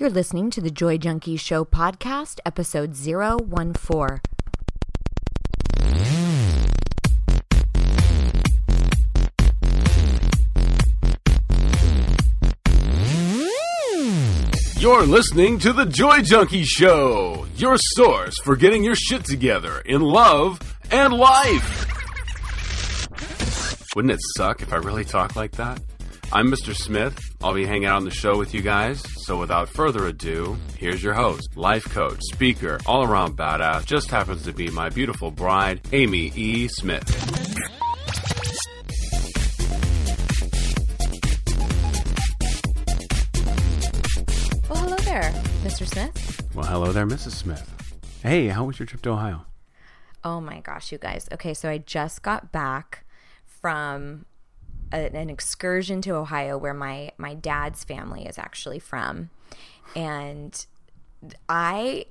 [0.00, 4.20] You're listening to the Joy Junkie Show podcast, episode 014.
[14.78, 20.00] You're listening to the Joy Junkie Show, your source for getting your shit together in
[20.00, 20.60] love
[20.90, 21.86] and life.
[23.94, 25.82] Wouldn't it suck if I really talked like that?
[26.32, 26.76] I'm Mr.
[26.76, 27.18] Smith.
[27.42, 29.02] I'll be hanging out on the show with you guys.
[29.24, 34.44] So without further ado, here's your host, life coach, speaker, all around badass, just happens
[34.44, 36.68] to be my beautiful bride, Amy E.
[36.68, 37.02] Smith.
[44.68, 45.32] Well, hello there,
[45.64, 45.84] Mr.
[45.84, 46.50] Smith.
[46.54, 47.32] Well, hello there, Mrs.
[47.32, 47.98] Smith.
[48.22, 49.46] Hey, how was your trip to Ohio?
[50.22, 51.28] Oh my gosh, you guys.
[51.32, 53.04] Okay, so I just got back
[53.46, 54.26] from
[54.92, 59.30] a, an excursion to Ohio where my my dad's family is actually from.
[59.94, 60.66] And
[61.48, 62.06] I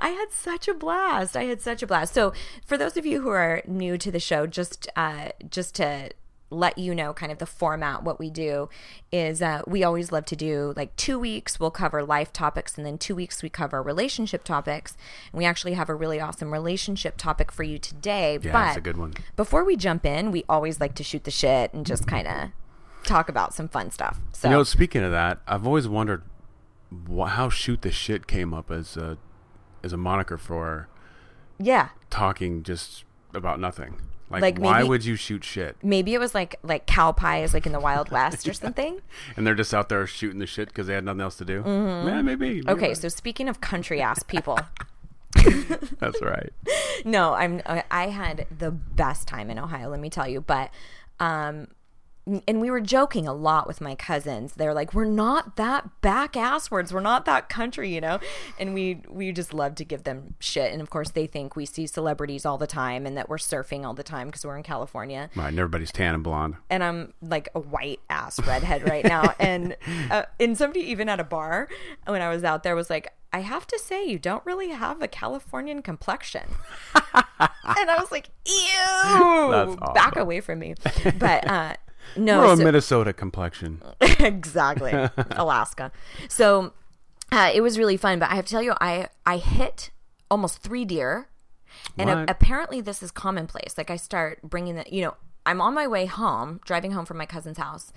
[0.00, 1.36] I had such a blast.
[1.36, 2.12] I had such a blast.
[2.12, 2.32] So,
[2.66, 6.10] for those of you who are new to the show, just uh, just to
[6.50, 8.68] let you know kind of the format what we do
[9.10, 12.86] is uh, we always love to do like two weeks we'll cover life topics and
[12.86, 14.96] then two weeks we cover relationship topics
[15.32, 18.76] and we actually have a really awesome relationship topic for you today Yeah, but it's
[18.76, 19.14] a good one.
[19.36, 22.50] before we jump in we always like to shoot the shit and just kind of
[23.04, 26.22] talk about some fun stuff so You know, speaking of that, I've always wondered
[27.10, 29.18] wh- how "shoot the shit" came up as a
[29.82, 30.88] as a moniker for
[31.58, 33.96] yeah talking just about nothing.
[34.34, 35.76] Like, Like why maybe- would you shoot shit?
[35.82, 39.00] maybe it was like like cow pies like in the wild west or something
[39.36, 41.62] And they're just out there shooting the shit because they had nothing else to do.
[41.66, 42.60] Yeah, maybe.
[42.60, 42.70] Mm-hmm.
[42.70, 44.58] okay so speaking of country ass people
[45.98, 46.52] that's right.
[47.04, 50.70] no, I'm I I had the best time in Ohio, let me tell you, but
[51.20, 51.68] um
[52.26, 54.54] and we were joking a lot with my cousins.
[54.54, 56.92] They're like, "We're not that back asswards.
[56.92, 58.18] We're not that country, you know."
[58.58, 60.72] And we we just love to give them shit.
[60.72, 63.84] And of course, they think we see celebrities all the time and that we're surfing
[63.84, 65.28] all the time because we're in California.
[65.36, 66.56] Right, and everybody's tan and blonde.
[66.70, 69.34] And I'm like a white ass redhead right now.
[69.38, 69.76] and
[70.10, 71.68] uh, and somebody even at a bar
[72.06, 75.02] when I was out there was like, "I have to say, you don't really have
[75.02, 76.44] a Californian complexion."
[76.94, 80.74] and I was like, "Ew, back away from me."
[81.18, 81.74] But uh,
[82.16, 83.82] no, We're a Minnesota complexion.
[84.00, 84.92] exactly.
[85.30, 85.92] Alaska.
[86.28, 86.72] So
[87.32, 89.90] uh, it was really fun but i have to tell you i i hit
[90.30, 91.28] almost three deer.
[91.98, 93.74] And a- apparently this is commonplace.
[93.76, 95.14] Like i start bringing the you know
[95.46, 97.92] i'm on my way home driving home from my cousin's house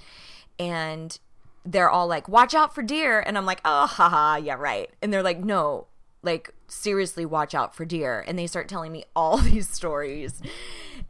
[0.60, 1.20] and
[1.66, 3.20] they're all like watch out for deer.
[3.20, 4.90] And i'm like oh haha yeah right.
[5.02, 5.88] And they're like no
[6.24, 8.24] like seriously watch out for deer.
[8.28, 10.42] And they start telling me all these stories.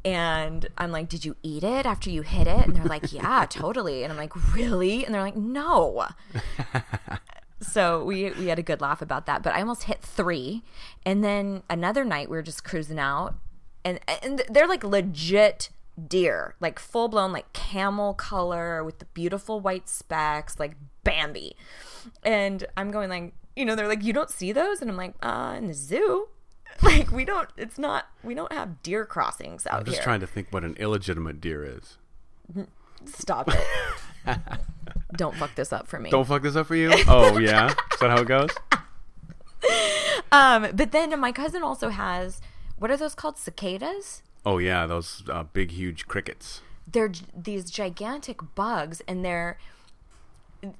[0.05, 2.65] And i'm like did you eat it after you hit it?
[2.65, 4.03] And they're like yeah totally.
[4.03, 5.05] And i'm like really?
[5.05, 6.07] And they're like no.
[7.59, 9.43] So we we had a good laugh about that.
[9.43, 10.63] But i almost hit three.
[11.05, 13.35] And then another night we were just cruising out.
[13.83, 15.69] And and they're like legit
[16.07, 16.55] deer.
[16.59, 21.55] Like full blown like camel color with the beautiful white specks like bambi.
[22.23, 25.13] And i'm going like you know they're like you don't see those and i'm like
[25.23, 26.27] uh in the zoo
[26.83, 29.79] like we don't it's not we don't have deer crossings out here.
[29.79, 31.97] I'm just here trying to think what an illegitimate deer is.
[33.05, 33.65] stop it
[35.15, 36.91] don't fuck this up for me Don't fuck this up for you.
[37.07, 38.49] Oh yeah, is that how it goes?
[40.31, 42.41] um but then my cousin also has
[42.77, 46.61] what are those called cicadas Oh yeah, those uh, big, huge crickets.
[46.89, 49.57] they're j- these gigantic bugs and they're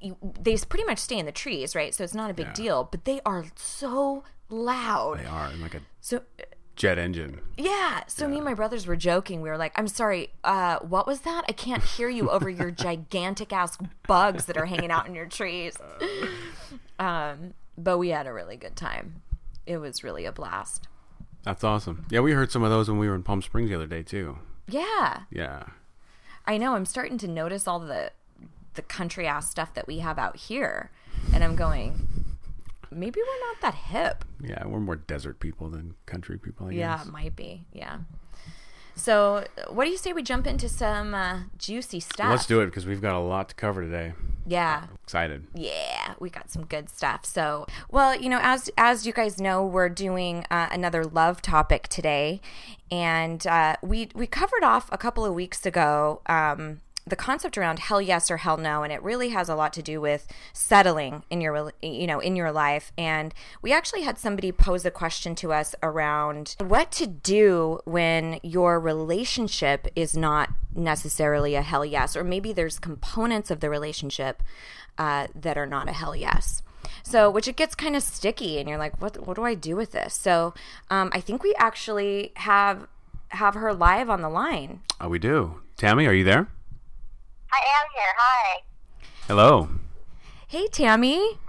[0.01, 2.53] you- they pretty much stay in the trees right so it's not a big Yeah.
[2.53, 6.21] deal but they are so loud They are like a so
[6.75, 7.41] jet engine.
[7.57, 11.07] yeah so me and my brothers were joking we were like i'm sorry uh what
[11.07, 13.77] was that i can't hear you over your gigantic ass
[14.07, 15.75] bugs that are hanging out in your trees
[16.99, 19.21] um but we had a really good time
[19.65, 20.87] it was really a blast
[21.43, 22.05] That's awesome.
[22.09, 24.03] Yeah, we heard some of those when we were in Palm Springs the other day
[24.03, 24.37] too.
[24.67, 25.63] yeah Yeah.
[26.45, 28.11] I know I'm starting to notice all the
[28.77, 30.89] the country ass stuff that we have out here,
[31.33, 32.07] and I'm going.
[32.89, 34.23] Maybe we're not that hip.
[34.41, 36.67] Yeah, we're more desert people than country people.
[36.67, 37.07] I Yeah, guess.
[37.07, 37.65] it might be.
[37.73, 37.97] Yeah.
[38.95, 42.29] So, what do you say we jump into some uh, juicy stuff?
[42.29, 44.13] Let's do it because we've got a lot to cover today.
[44.47, 44.85] Yeah.
[45.03, 45.45] Excited.
[45.53, 47.25] Yeah, we got some good stuff.
[47.25, 51.89] So, well, you know, as as you guys know, we're doing uh, another love topic
[51.89, 52.39] today,
[52.89, 57.79] and uh, we we covered off a couple of weeks ago um, the concept around
[57.79, 61.23] hell yes or hell no, and it really has a lot to do with settling
[61.29, 62.91] in your you know in your life.
[62.97, 68.39] And we actually had somebody pose a question to us around what to do when
[68.43, 74.43] your relationship is not necessarily a hell yes, or maybe there's components of the relationship
[74.97, 76.61] uh, that are not a hell yes.
[77.03, 79.75] So, which it gets kind of sticky, and you're like, what What do I do
[79.75, 80.13] with this?
[80.13, 80.53] So,
[80.89, 82.87] um, I think we actually have
[83.29, 84.81] have her live on the line.
[85.01, 85.61] Oh, we do.
[85.75, 86.47] Tammy, are you there?
[87.51, 88.13] I am here.
[88.17, 88.61] Hi.
[89.27, 89.69] Hello.
[90.47, 91.39] Hey, Tammy.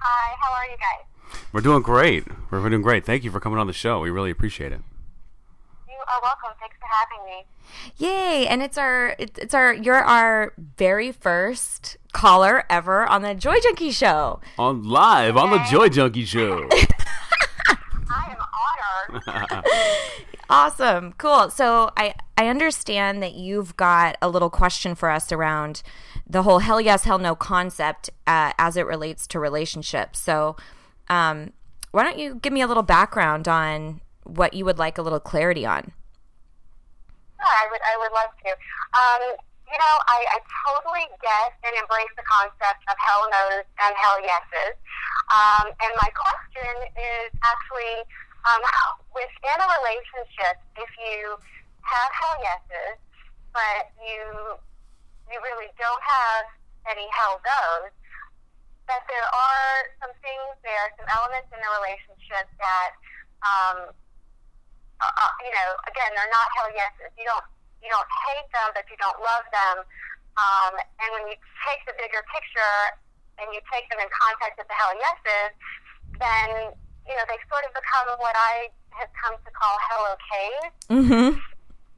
[0.00, 0.34] Hi.
[0.40, 1.40] How are you guys?
[1.52, 2.24] We're doing great.
[2.50, 3.04] We're doing great.
[3.04, 4.00] Thank you for coming on the show.
[4.00, 4.80] We really appreciate it.
[5.88, 6.50] You are welcome.
[6.60, 7.46] Thanks for having me.
[7.98, 8.46] Yay!
[8.46, 13.90] And it's our it's our you're our very first caller ever on the Joy Junkie
[13.90, 14.40] show.
[14.58, 16.68] On live on the Joy Junkie show.
[18.10, 19.64] I am honored.
[20.50, 21.14] Awesome.
[21.18, 21.50] Cool.
[21.50, 25.82] So I I understand that you've got a little question for us around
[26.26, 30.20] the whole hell yes hell no concept uh, as it relates to relationships.
[30.20, 30.56] So
[31.08, 31.52] um,
[31.92, 35.20] why don't you give me a little background on what you would like a little
[35.20, 35.92] clarity on?
[37.40, 38.50] I would I would love to.
[38.96, 40.38] Um, you know, I, I
[40.68, 44.76] totally get and embrace the concept of hell no's and hell yeses.
[45.32, 48.06] Um, and my question is actually
[48.44, 48.60] um,
[49.16, 51.36] within a relationship, if you
[51.80, 52.96] have hell yeses,
[53.52, 54.58] but you
[55.32, 56.44] you really don't have
[56.84, 57.92] any hell no's,
[58.88, 59.72] that there are
[60.04, 62.92] some things there, are some elements in the relationship that,
[63.40, 63.78] um,
[65.00, 67.08] uh, uh, you know, again, they're not hell yeses.
[67.16, 67.44] You don't
[67.80, 69.84] you don't hate them, but you don't love them.
[70.40, 71.36] Um, and when you
[71.68, 72.76] take the bigger picture
[73.40, 75.52] and you take them in context with the hell yeses,
[76.16, 76.48] then
[77.08, 80.72] you know they sort of become what I have come to call Hello okays.
[80.90, 81.28] Mm-hmm.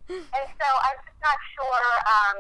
[0.07, 2.39] And so I'm just not sure, um,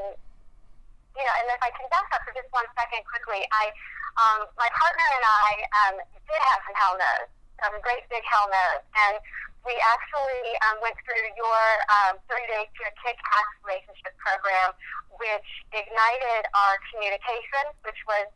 [1.18, 3.74] you know, and if I can back up for just one second quickly, I,
[4.14, 5.48] um, my partner and I
[5.82, 7.28] um, did have some hell no's,
[7.58, 8.86] some great big hell no's.
[8.94, 9.18] And
[9.66, 14.70] we actually um, went through your um, 30-day to kick-ass relationship program,
[15.18, 18.30] which ignited our communication, which was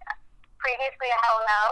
[0.58, 1.62] previously a hell no.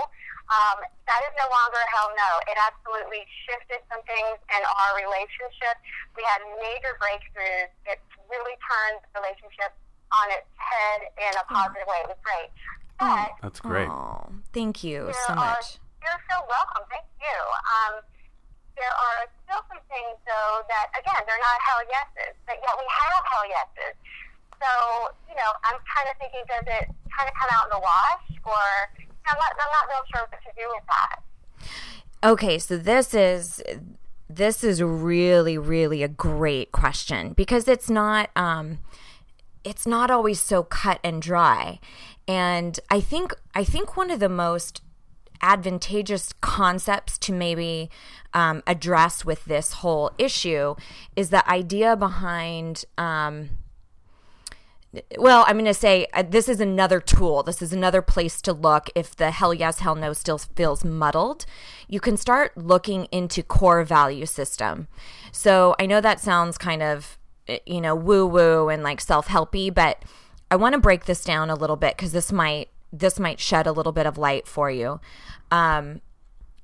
[0.48, 2.30] Um, that is no longer a hell no.
[2.48, 5.76] It absolutely shifted some things in our relationship.
[6.16, 7.68] We had major breakthroughs.
[7.84, 8.00] It
[8.32, 9.76] really turned the relationship
[10.08, 12.00] on its head in a positive way.
[12.04, 12.48] It was great.
[12.96, 13.92] But That's great.
[13.92, 15.78] Oh, thank you there so are, much.
[16.00, 16.88] you're so welcome.
[16.88, 17.38] Thank you.
[17.68, 17.94] Um,
[18.74, 22.86] there are still some things, though, that, again, they're not hell yeses, but yet we
[22.88, 23.94] have hell yeses.
[24.58, 24.70] So,
[25.28, 28.26] you know, I'm kind of thinking, does it kind of come out in the wash?
[28.48, 28.66] Or,
[29.36, 31.22] Not, I'm not real sure what to do with that.
[32.24, 33.62] Okay, so this is
[34.30, 38.78] this is really really a great question because it's not um
[39.64, 41.78] it's not always so cut and dry.
[42.26, 44.82] And I think I think one of the most
[45.40, 47.90] advantageous concepts to maybe
[48.34, 50.74] um, address with this whole issue
[51.16, 53.50] is the idea behind um,
[55.18, 57.42] well, I'm going to say uh, this is another tool.
[57.42, 61.44] This is another place to look if the hell yes, hell no still feels muddled.
[61.88, 64.88] You can start looking into core value system.
[65.30, 67.18] So I know that sounds kind of,
[67.48, 70.02] eh, you know, woo woo and like self helpy, but
[70.50, 73.66] I want to break this down a little bit because this might this might shed
[73.66, 75.00] a little bit of light for you.
[75.50, 76.00] Um,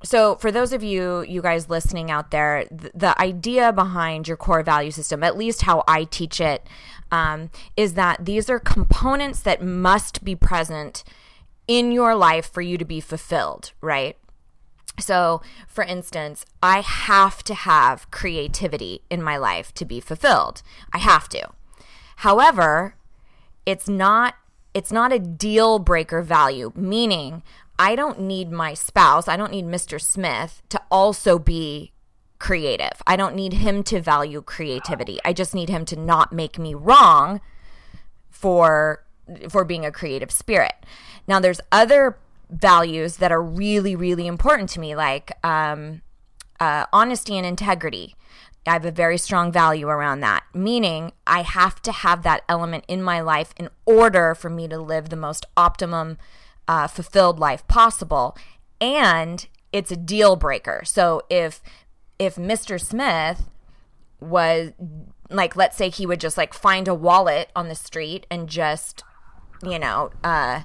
[0.04, 4.36] so for those of you you guys listening out there th- the idea behind your
[4.36, 6.66] core value system at least how i teach it
[7.14, 11.04] um, is that these are components that must be present
[11.68, 14.16] in your life for you to be fulfilled right
[14.98, 20.62] so for instance i have to have creativity in my life to be fulfilled
[20.92, 21.48] i have to
[22.16, 22.96] however
[23.64, 24.34] it's not
[24.74, 27.42] it's not a deal breaker value meaning
[27.76, 30.00] I don't need my spouse, I don't need Mr.
[30.00, 31.90] Smith to also be
[32.38, 33.02] creative.
[33.06, 35.18] I don't need him to value creativity.
[35.24, 37.40] I just need him to not make me wrong
[38.30, 39.04] for
[39.48, 40.74] for being a creative spirit.
[41.26, 42.18] Now there's other
[42.50, 46.02] values that are really really important to me like um,
[46.60, 48.14] uh, honesty and integrity.
[48.66, 52.84] I have a very strong value around that, meaning I have to have that element
[52.88, 56.16] in my life in order for me to live the most optimum
[56.66, 58.36] uh, fulfilled life possible
[58.80, 61.62] and it's a deal breaker so if
[62.18, 63.50] if mr smith
[64.20, 64.72] was
[65.30, 69.02] like let's say he would just like find a wallet on the street and just
[69.62, 70.62] you know uh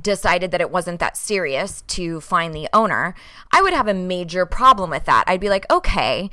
[0.00, 3.14] decided that it wasn't that serious to find the owner
[3.52, 5.24] i would have a major problem with that.
[5.26, 6.30] I'd be like okay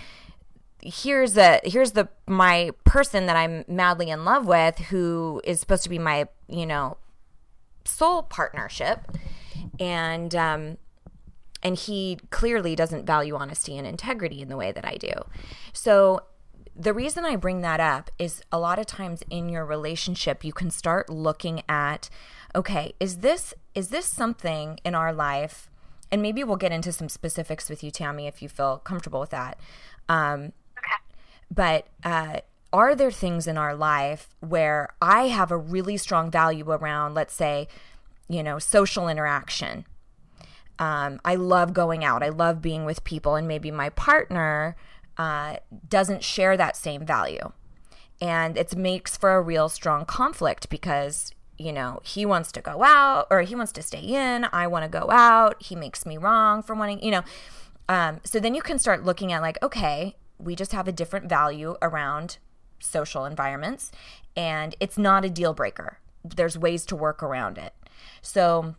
[0.82, 5.84] here's a here's the my person that I'm madly in love with who is supposed
[5.84, 6.98] to be my you know
[7.86, 9.00] soul partnership.
[9.80, 10.78] And um
[11.64, 15.14] and he clearly doesn't value honesty and integrity in the way that I do.
[15.74, 16.22] So
[16.76, 20.54] the reason I bring that up is a lot of times in your relationship you
[20.54, 22.10] can start looking at
[22.56, 25.70] okay, is this is this something in our life
[26.12, 29.30] and maybe we'll get into some specifics with you Tammy if you feel comfortable with
[29.30, 29.60] that.
[30.10, 30.54] Um
[31.50, 32.40] but uh
[32.74, 37.34] are there things in our life where I have a really strong value around, let's
[37.34, 37.68] say,
[38.30, 39.86] you know, social interaction?
[40.82, 42.24] Um, I love going out.
[42.24, 44.76] I love being with people, and maybe my partner
[45.16, 45.58] uh,
[45.88, 47.52] doesn't share that same value,
[48.20, 52.84] and it makes for a real strong conflict because you know he wants to go
[52.84, 54.48] out or he wants to stay in.
[54.52, 55.62] I want to go out.
[55.62, 57.24] He makes me wrong for wanting, you know.
[57.88, 61.30] Um, so then you can start looking at like, okay, we just have a different
[61.30, 62.40] value around
[62.80, 63.92] social environments,
[64.36, 66.00] and it's not a deal breaker.
[66.26, 67.76] There's ways to work around it.
[68.24, 68.76] So,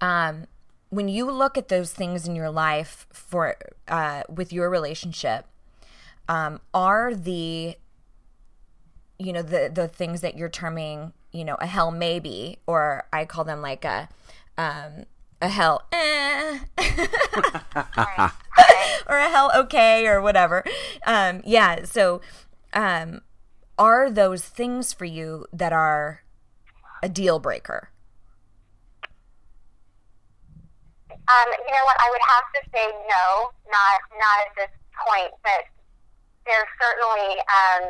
[0.00, 0.46] um,
[0.90, 3.56] when you look at those things in your life for
[3.88, 5.46] uh, with your relationship,
[6.28, 7.76] um, are the
[9.18, 13.24] you know the the things that you're terming you know a hell maybe or I
[13.24, 14.08] call them like a
[14.58, 15.06] um,
[15.40, 16.58] a hell eh.
[19.06, 20.64] or a hell okay or whatever.
[21.06, 22.20] Um, yeah, so
[22.72, 23.22] um,
[23.78, 26.22] are those things for you that are
[27.02, 27.90] a deal breaker?
[31.30, 31.94] Um, you know what?
[32.02, 34.74] I would have to say no, not not at this
[35.06, 35.30] point.
[35.46, 35.70] But
[36.42, 37.84] there's certainly um,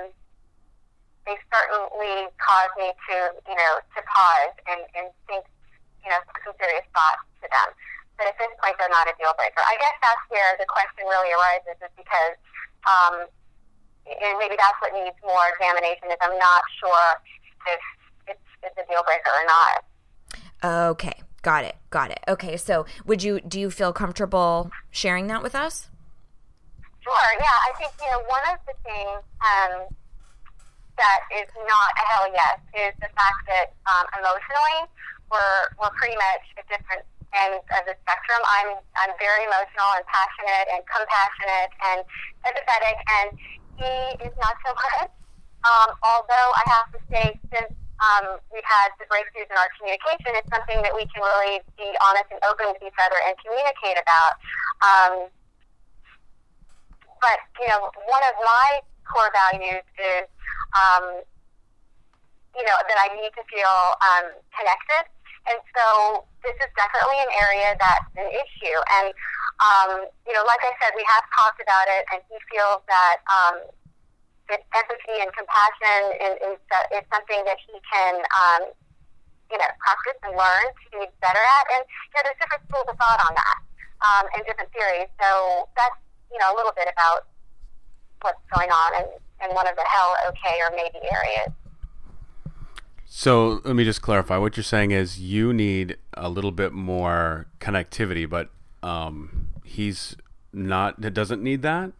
[1.25, 3.17] they certainly cause me to
[3.49, 5.49] you know to pause and, and think
[6.05, 7.73] you know some serious thoughts to them.
[8.21, 9.65] But at this point, they're not a deal breaker.
[9.65, 12.37] I guess that's where the question really arises, is because
[12.85, 13.25] um,
[14.05, 16.13] and maybe that's what needs more examination.
[16.13, 17.07] Is I'm not sure
[17.69, 17.81] if
[18.29, 19.77] it's, it's a deal breaker or not.
[20.93, 21.17] Okay.
[21.43, 21.77] Got it.
[21.89, 22.21] Got it.
[22.29, 22.57] Okay.
[22.57, 25.89] So, would you do you feel comfortable sharing that with us?
[27.01, 27.31] Sure.
[27.41, 27.49] Yeah.
[27.49, 29.89] I think you know one of the things um,
[31.01, 34.85] that is not a hell yes is the fact that um, emotionally
[35.33, 38.41] we're we're pretty much at different ends of the spectrum.
[38.45, 41.99] I'm I'm very emotional and passionate and compassionate and
[42.45, 43.29] empathetic, and
[43.81, 43.93] he
[44.29, 45.11] is not so much.
[45.61, 50.33] Um, although I have to say, since um, we've had the breakthroughs in our communication,
[50.37, 54.01] it's something that we can really be honest and open with each other and communicate
[54.01, 54.33] about.
[54.81, 55.13] Um,
[57.21, 60.25] but, you know, one of my core values is,
[60.73, 61.21] um,
[62.57, 64.27] you know, that I need to feel um,
[64.57, 65.05] connected.
[65.49, 68.79] And so this is definitely an area that's an issue.
[69.01, 69.13] And,
[69.61, 73.21] um, you know, like I said, we have talked about it, and he feels that
[73.29, 73.57] um,
[74.75, 76.59] empathy and compassion is, is,
[76.99, 78.63] is something that he can, um,
[79.51, 81.65] you know, practice and learn to be better at.
[81.79, 83.59] And, you know, there's different schools of thought on that
[84.03, 85.11] um, and different theories.
[85.21, 85.95] So that's,
[86.31, 87.31] you know, a little bit about
[88.23, 89.07] what's going on in,
[89.47, 91.55] in one of the hell okay or maybe areas.
[93.07, 94.39] So let me just clarify.
[94.39, 98.51] What you're saying is you need a little bit more connectivity, but
[98.83, 100.17] um, he's
[100.53, 101.01] not.
[101.01, 101.93] Doesn't need that.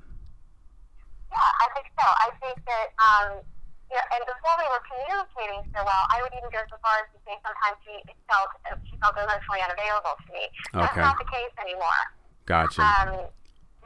[1.31, 2.07] Yeah, I think so.
[2.07, 3.29] I think that, um,
[3.91, 7.07] you know, and before we were communicating so well, I would even go so far
[7.07, 7.95] as to say sometimes she
[8.27, 8.51] felt
[8.87, 10.45] she felt emotionally unavailable to me.
[10.75, 12.03] That's not the case anymore.
[12.47, 12.83] Gotcha.
[12.83, 13.31] Um,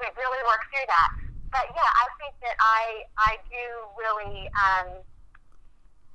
[0.00, 1.10] we really worked through that.
[1.52, 2.84] But yeah, I think that I
[3.16, 3.64] I do
[3.96, 4.88] really um,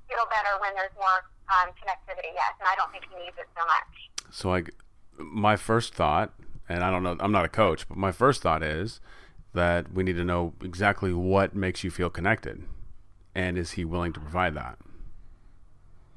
[0.09, 2.33] feel better when there's more um, connectivity.
[2.33, 3.89] Yes, and I don't think he needs it so much.
[4.33, 4.63] So I,
[5.17, 6.33] my first thought,
[6.67, 8.99] and I don't know, I'm not a coach, but my first thought is
[9.53, 12.63] that we need to know exactly what makes you feel connected,
[13.35, 14.77] and is he willing to provide that?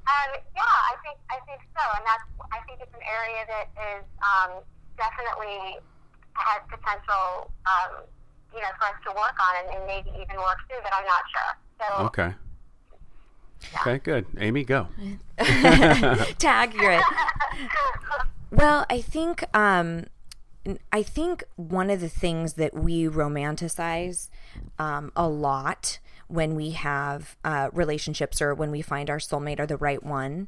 [0.05, 3.67] Um, yeah, I think I think so, and that's I think it's an area that
[3.97, 4.63] is um,
[4.97, 5.79] definitely
[6.33, 8.03] has potential, um,
[8.53, 10.81] you know, for us to work on and, and maybe even work through.
[10.83, 11.51] But I'm not sure.
[11.79, 12.33] So Okay.
[13.79, 14.25] Okay, good.
[14.39, 14.87] Amy, go.
[16.37, 17.03] Tag, you're it.
[18.51, 20.05] Well, I think um,
[20.91, 24.29] I think one of the things that we romanticize
[24.79, 29.65] um, a lot when we have uh, relationships or when we find our soulmate or
[29.65, 30.47] the right one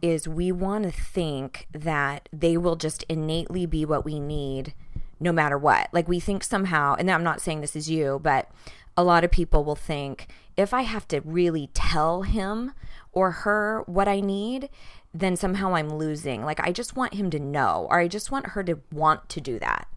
[0.00, 4.74] is we want to think that they will just innately be what we need
[5.20, 5.88] no matter what.
[5.92, 8.48] Like we think somehow, and I'm not saying this is you, but
[8.96, 12.72] a lot of people will think if I have to really tell him
[13.12, 14.68] or her what I need,
[15.14, 16.44] then somehow I'm losing.
[16.44, 19.40] Like I just want him to know, or I just want her to want to
[19.40, 19.88] do that.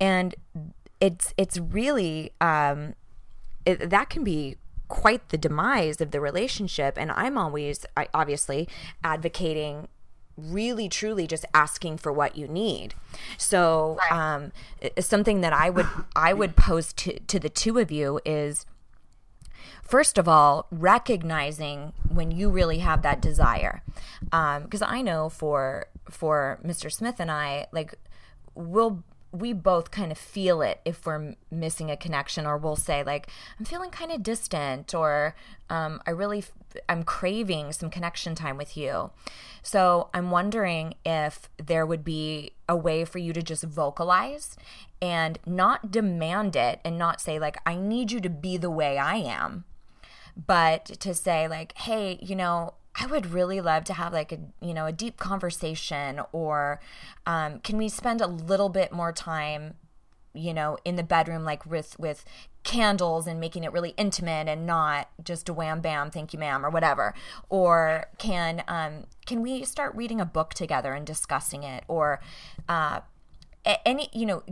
[0.00, 0.34] And
[1.00, 2.94] it's it's really um,
[3.64, 4.56] it, that can be
[4.88, 6.96] quite the demise of the relationship.
[6.96, 8.68] And I'm always, I, obviously,
[9.02, 9.88] advocating
[10.36, 12.92] really truly just asking for what you need
[13.38, 14.50] so um
[14.98, 15.86] something that i would
[16.16, 18.66] i would pose to to the two of you is
[19.82, 23.82] first of all recognizing when you really have that desire.
[24.24, 27.94] Because um, i know for for mr smith and i like
[28.54, 29.02] we'll
[29.34, 33.26] we both kind of feel it if we're missing a connection or we'll say like
[33.58, 35.34] i'm feeling kind of distant or
[35.68, 36.52] um, i really f-
[36.88, 39.10] i'm craving some connection time with you.
[39.62, 44.56] So i'm wondering if there would be a way for you to just vocalize
[45.02, 48.98] and not demand it and not say like i need you to be the way
[48.98, 49.64] i am
[50.46, 54.38] but to say like hey you know I would really love to have like a
[54.60, 56.80] you know a deep conversation or
[57.26, 59.74] um, can we spend a little bit more time
[60.32, 62.24] you know in the bedroom like with with
[62.62, 66.64] candles and making it really intimate and not just a wham bam thank you ma'am
[66.64, 67.14] or whatever?
[67.48, 71.84] Or can um can we start reading a book together and discussing it?
[71.88, 72.20] Or
[72.68, 73.00] uh
[73.84, 74.42] any you know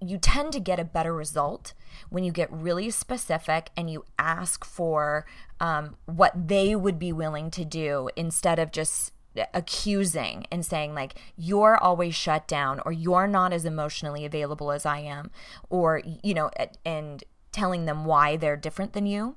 [0.00, 1.72] you tend to get a better result
[2.10, 5.26] when you get really specific and you ask for
[5.60, 9.12] um, what they would be willing to do instead of just
[9.52, 14.86] accusing and saying like you're always shut down or you're not as emotionally available as
[14.86, 15.30] I am
[15.68, 16.50] or you know
[16.84, 17.22] and
[17.52, 19.36] telling them why they're different than you.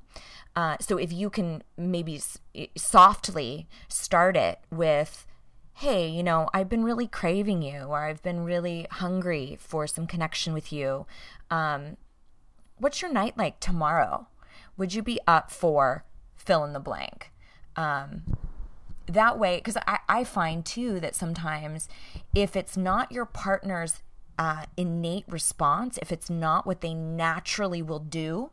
[0.55, 2.21] Uh, so if you can maybe
[2.75, 5.25] softly start it with
[5.79, 10.07] hey, you know, I've been really craving you or I've been really hungry for some
[10.07, 11.05] connection with you.
[11.49, 11.95] Um,
[12.77, 14.27] what's your night like tomorrow?
[14.75, 16.03] Would you be up for
[16.35, 17.31] fill in the blank?
[17.77, 18.23] Um,
[19.07, 21.87] that way, because I, I find too that sometimes
[22.35, 24.03] if it's not your partner's
[24.37, 28.51] uh, innate response, if it's not what they naturally will do,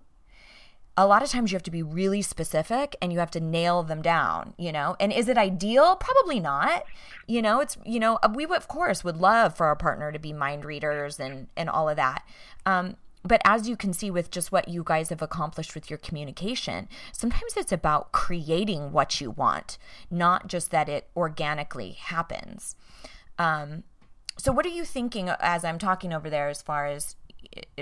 [0.97, 3.83] a lot of times you have to be really specific and you have to nail
[3.83, 4.97] them down, you know?
[4.99, 5.97] And is it ideal?
[5.97, 6.85] Probably not.
[7.27, 10.33] You know, it's, you know, we of course would love for our partner to be
[10.33, 12.27] mind readers and, and all of that.
[12.65, 15.99] Um, but as you can see with just what you guys have accomplished with your
[15.99, 19.79] communication, sometimes it's about creating what you want,
[20.11, 22.77] not just that it organically happens.
[23.39, 23.83] Um,
[24.39, 27.17] so, what are you thinking as I'm talking over there as far as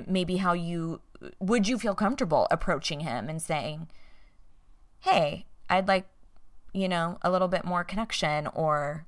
[0.06, 1.00] maybe how you
[1.38, 3.88] would you feel comfortable approaching him and saying,
[5.00, 6.06] "Hey, I'd like,
[6.72, 9.06] you know, a little bit more connection or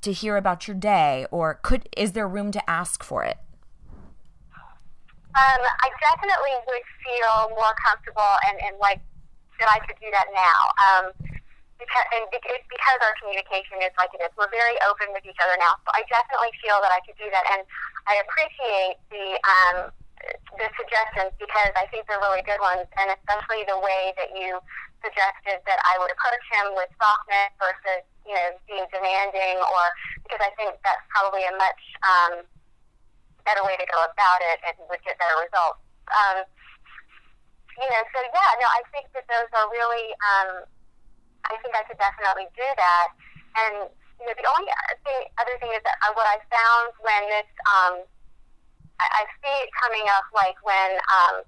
[0.00, 3.38] to hear about your day or could is there room to ask for it?"
[4.54, 9.00] Um, I definitely would feel more comfortable and, and like
[9.60, 10.58] that I could do that now.
[10.82, 11.37] Um,
[11.78, 14.34] because, and it's because our communication is like it is.
[14.34, 15.78] We're very open with each other now.
[15.86, 17.46] So I definitely feel that I could do that.
[17.54, 17.62] And
[18.10, 19.76] I appreciate the, um,
[20.58, 24.58] the suggestions because I think they're really good ones, and especially the way that you
[25.02, 29.84] suggested that I would approach him with softness versus you know being demanding, or
[30.26, 32.32] because I think that's probably a much um,
[33.46, 35.78] better way to go about it and would get better results.
[36.10, 36.42] Um,
[37.78, 40.10] you know, so yeah, no, I think that those are really.
[40.18, 40.66] Um,
[41.46, 43.08] I think I could definitely do that,
[43.54, 43.74] and
[44.18, 44.66] you know, the only
[45.06, 47.94] thing, other thing is that uh, what I found when this um,
[48.98, 51.46] I, I see it coming up like when um,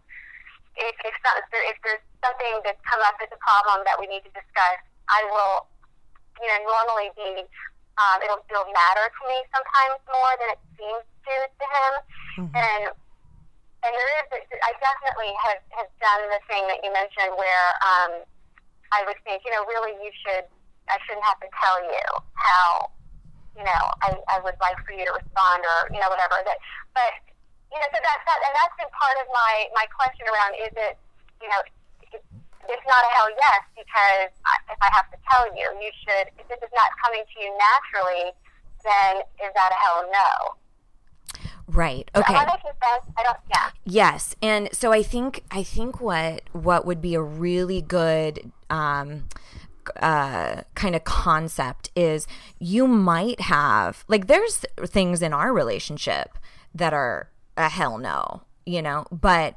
[0.79, 4.33] if, if, if there's something that's come up as a problem that we need to
[4.33, 4.79] discuss,
[5.11, 5.67] I will,
[6.39, 7.45] you know, normally be,
[7.99, 11.93] um, it'll, it'll matter to me sometimes more than it seems to to him.
[12.39, 12.55] Mm-hmm.
[12.55, 12.83] And
[13.81, 18.13] and there is, I definitely have, have done the thing that you mentioned where um,
[18.93, 20.45] I would think, you know, really you should,
[20.91, 22.91] I shouldn't have to tell you how,
[23.57, 26.43] you know, I, I would like for you to respond or, you know, whatever.
[26.43, 26.59] That,
[26.95, 27.13] but
[27.71, 30.75] you know, so that's that, and that's been part of my my question around is
[30.75, 30.99] it,
[31.39, 31.61] you know,
[32.67, 34.31] it's not a hell yes because
[34.71, 36.35] if I have to tell you, you should.
[36.39, 38.35] If this is not coming to you naturally,
[38.83, 40.31] then is that a hell no?
[41.67, 42.11] Right.
[42.15, 42.35] Okay.
[42.35, 43.07] Am I making sense?
[43.17, 43.39] I don't.
[43.51, 43.71] Yeah.
[43.85, 49.25] Yes, and so I think I think what what would be a really good um,
[49.97, 52.27] uh, kind of concept is
[52.59, 56.39] you might have like there's things in our relationship
[56.75, 59.57] that are a hell no, you know, but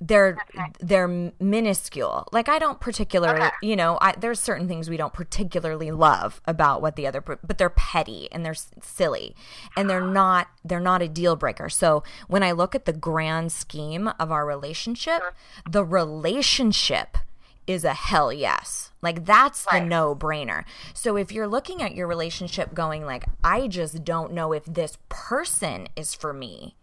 [0.00, 0.66] they're okay.
[0.80, 2.26] they're minuscule.
[2.32, 3.50] Like I don't particularly, okay.
[3.62, 7.56] you know, I, there's certain things we don't particularly love about what the other, but
[7.56, 9.36] they're petty and they're silly,
[9.76, 11.68] and they're not they're not a deal breaker.
[11.68, 15.70] So when I look at the grand scheme of our relationship, mm-hmm.
[15.70, 17.16] the relationship
[17.66, 18.90] is a hell yes.
[19.00, 19.80] Like that's right.
[19.80, 20.64] the no brainer.
[20.94, 24.98] So if you're looking at your relationship going like I just don't know if this
[25.08, 26.76] person is for me,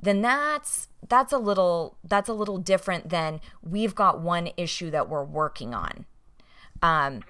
[0.00, 5.08] then that's that's a little that's a little different than we've got one issue that
[5.08, 6.06] we're working on.
[6.82, 7.22] Um,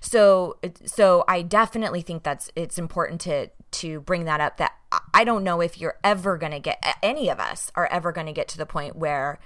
[0.00, 4.56] so so I definitely think that's it's important to to bring that up.
[4.56, 4.72] That
[5.12, 8.26] I don't know if you're ever going to get any of us are ever going
[8.26, 9.38] to get to the point where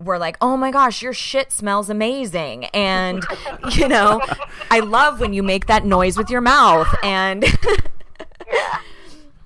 [0.00, 2.64] we're like, oh my gosh, your shit smells amazing.
[2.66, 3.22] And,
[3.72, 4.20] you know,
[4.70, 6.88] I love when you make that noise with your mouth.
[7.02, 8.78] And, Yeah.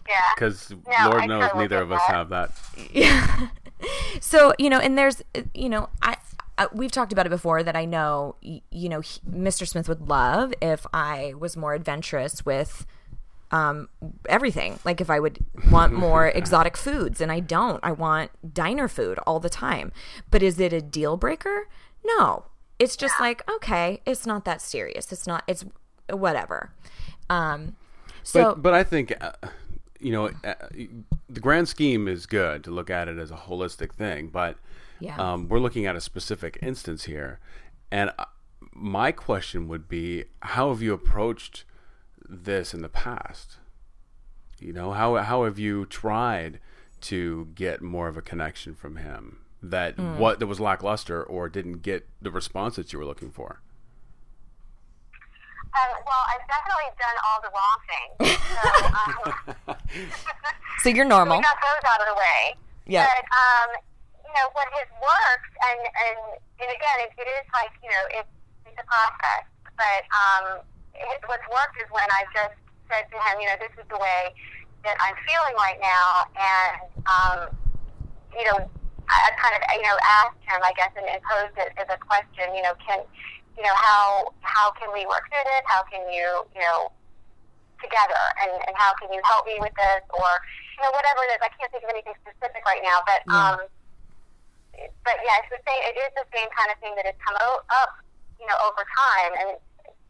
[0.07, 0.15] Yeah.
[0.37, 2.15] Because No, Lord I knows totally neither get of us that.
[2.15, 2.51] have that.
[2.93, 3.49] yeah.
[4.21, 6.17] So, you know, and there's, you know, I,
[6.57, 9.67] I we've talked about it before that I know, y- you know, he, Mr.
[9.69, 12.87] Smith would love if I was more adventurous with
[13.59, 13.77] um
[14.37, 14.79] everything.
[14.89, 15.39] Like if i would
[15.71, 18.29] want more exotic foods and i don't i want
[18.63, 19.87] diner food all the time.
[20.33, 21.69] But is it a deal breaker?
[22.05, 22.25] No.
[22.79, 25.05] It's just like okay it's not that serious.
[25.15, 25.65] It's not it's
[26.11, 26.61] whatever.
[27.31, 27.77] Um
[28.23, 29.33] so But but I think uh,
[30.01, 30.55] you know uh,
[31.37, 34.57] the grand scheme is good to look at it as a holistic thing, but
[35.01, 35.17] Yeah.
[35.25, 37.39] um, we're looking at a specific instance here,
[37.91, 38.25] and uh,
[38.73, 41.65] my question would be, how have you approached
[42.29, 43.57] this in the past?
[44.61, 46.61] You know, how how have you tried
[47.03, 50.19] to get more of a connection from him that Hmm.
[50.19, 53.61] what that was lackluster or didn't get the response that you were looking for?
[55.75, 58.15] Um, well, I've definitely done all the wrong things.
[58.47, 59.77] So, um,
[60.83, 62.55] so you're normal we got those out of the way.
[62.87, 63.07] Yeah.
[63.11, 63.69] But um,
[64.23, 66.19] you know what has worked, and and
[66.63, 68.31] and again, it, it is like you know it's
[68.71, 69.45] it's a process.
[69.77, 70.63] But um,
[70.95, 72.57] it, what's worked is when I've just
[72.91, 74.33] said to him, you know, this is the way
[74.85, 76.77] that I'm feeling right now, and
[77.09, 77.39] um,
[78.37, 78.59] you know,
[79.09, 81.89] I, I kind of you know asked him, I guess, and, and posed it as
[81.89, 82.53] a question.
[82.55, 83.01] You know, can
[83.57, 85.65] you know how how can we work through this?
[85.67, 86.93] How can you you know
[87.81, 88.25] together?
[88.45, 90.05] And, and how can you help me with this?
[90.13, 90.31] Or
[90.77, 91.41] you know whatever it is.
[91.41, 93.59] I can't think of anything specific right now but um
[95.07, 97.39] but yeah it's the same it is the same kind of thing that has come
[97.39, 97.95] o- up
[98.43, 99.33] you know over time.
[99.39, 99.51] And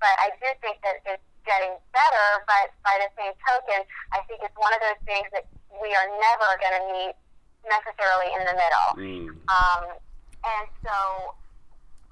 [0.04, 3.80] but i do think that it's getting better but by the same token
[4.12, 5.48] i think it's one of those things that
[5.80, 7.16] we are never going to meet
[7.64, 9.32] necessarily in the middle Mm.
[9.48, 9.82] um,
[10.44, 11.32] and so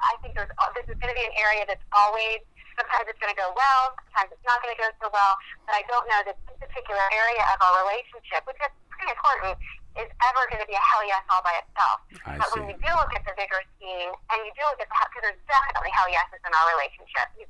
[0.02, 2.42] I think there's this is going to be an area that's always
[2.74, 5.38] sometimes it's going to go well, sometimes it's not going to go so well.
[5.62, 9.54] But I don't know that this particular area of our relationship, which is pretty important,
[9.94, 12.02] is ever going to be a hell yes all by itself.
[12.26, 12.58] I but see.
[12.58, 15.22] when we do look at the bigger scheme, and you do look at the because
[15.22, 17.26] there's definitely hell yeses in our relationship.
[17.38, 17.46] You,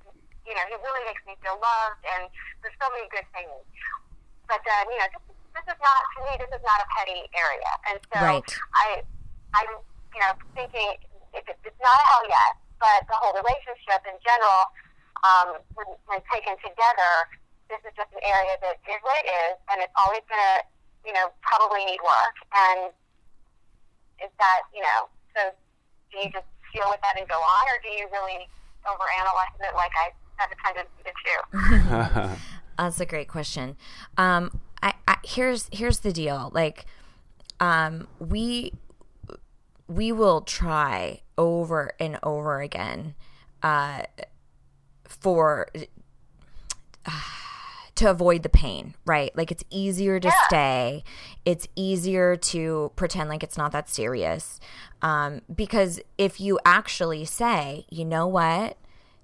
[0.46, 2.26] you know, he really makes me feel loved, and
[2.62, 3.54] there's so many good things.
[4.50, 5.24] But then, you know, this,
[5.54, 6.32] this is not to me.
[6.38, 8.48] This is not a petty area, and so Right.
[8.74, 8.86] I,
[9.54, 9.70] I'm,
[10.12, 10.98] you know, thinking
[11.32, 14.68] if it, it's not a hell yes, but the whole relationship in general,
[15.24, 17.12] um, when, when taken together,
[17.70, 20.56] this is just an area that is what it is, and it's always going to,
[21.08, 22.36] you know, probably need work.
[22.52, 22.92] And
[24.20, 25.40] is that, you know, so
[26.12, 28.44] do you just deal with that and go on, or do you really
[28.84, 31.12] overanalyze it like I have a tendency to
[32.30, 32.40] do?
[32.78, 33.76] That's a great question.
[34.16, 36.50] Um, I, I here's here's the deal.
[36.52, 36.86] Like,
[37.60, 38.72] um, we
[39.86, 43.14] we will try over and over again,
[43.62, 44.02] uh,
[45.06, 45.68] for
[47.94, 49.36] to avoid the pain, right?
[49.36, 51.04] Like it's easier to stay.
[51.44, 54.60] It's easier to pretend like it's not that serious.
[55.02, 58.76] Um, because if you actually say, you know what,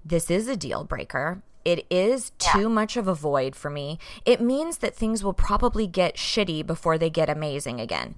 [0.09, 1.41] this is a deal breaker.
[1.65, 3.99] It is too much of a void for me.
[4.25, 8.15] It means that things will probably get shitty before they get amazing again.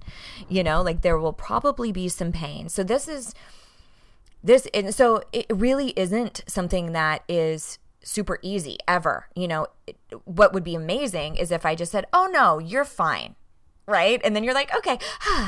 [0.48, 2.68] You know, like there will probably be some pain.
[2.68, 3.34] So this is
[4.42, 9.96] this and so it really isn't something that is super easy ever you know it,
[10.24, 13.36] what would be amazing is if i just said oh no you're fine
[13.86, 14.20] right?
[14.24, 14.98] And then you're like okay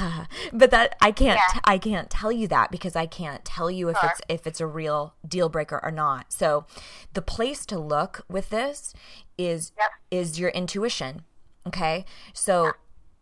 [0.53, 1.61] but that i can't Yeah.
[1.65, 4.67] i can't tell you that because i can't tell you if it's if it's a
[4.67, 6.33] real deal breaker or not.
[6.33, 6.67] So
[7.13, 8.93] the place to look with this
[9.39, 9.91] is Yep.
[10.11, 11.23] is your intuition
[11.67, 12.05] okay?
[12.35, 12.73] So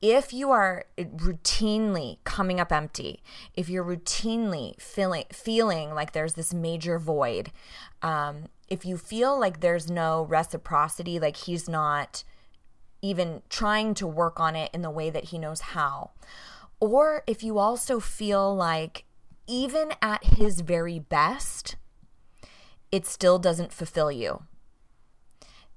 [0.00, 3.22] if you are routinely coming up empty,
[3.54, 7.52] if you're routinely feeling feeling like there's this major void,
[8.02, 12.24] um, if you feel like there's no reciprocity, like he's not
[13.02, 16.12] even trying to work on it in the way that he knows how,
[16.80, 19.04] or if you also feel like
[19.46, 21.76] even at his very best,
[22.90, 24.44] it still doesn't fulfill you